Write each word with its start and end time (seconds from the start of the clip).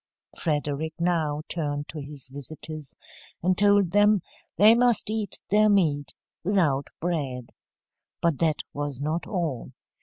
Frederick 0.35 0.95
now 0.97 1.43
turned 1.47 1.87
to 1.87 1.99
his 1.99 2.27
visitors, 2.29 2.95
and 3.43 3.55
told 3.55 3.91
them 3.91 4.19
they 4.57 4.73
must 4.73 5.11
eat 5.11 5.37
their 5.51 5.69
meat 5.69 6.15
without 6.43 6.87
bread. 6.99 7.51
But 8.19 8.39
that 8.39 8.63
was 8.73 8.99
not 8.99 9.27
all. 9.27 9.73